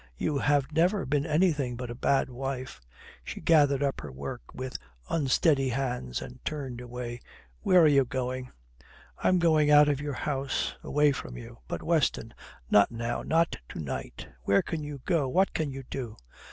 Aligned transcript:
You 0.17 0.39
have 0.39 0.71
never 0.71 1.05
been 1.05 1.27
anything 1.27 1.75
but 1.75 1.91
a 1.91 1.93
bad 1.93 2.27
wife." 2.27 2.81
She 3.23 3.39
gathered 3.39 3.83
up 3.83 4.01
her 4.01 4.11
work 4.11 4.41
with 4.51 4.79
unsteady 5.11 5.69
hands 5.69 6.23
and 6.23 6.43
turned 6.43 6.81
away. 6.81 7.21
"Where 7.61 7.83
are 7.83 7.87
you 7.87 8.03
going?" 8.03 8.49
"I 9.19 9.27
am 9.27 9.37
going 9.37 9.69
out 9.69 9.89
of 9.89 10.01
your 10.01 10.15
house. 10.15 10.73
Away 10.81 11.11
from 11.11 11.37
you." 11.37 11.59
"But, 11.67 11.83
Weston 11.83 12.33
not 12.71 12.89
now, 12.89 13.21
not 13.21 13.57
to 13.69 13.79
night. 13.79 14.27
Where 14.41 14.63
can 14.63 14.81
you 14.83 15.01
go? 15.05 15.27
What 15.29 15.53
can 15.53 15.69
you 15.69 15.83
do?" 15.87 16.17